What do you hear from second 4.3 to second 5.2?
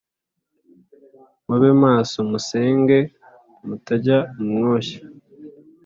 mu moshya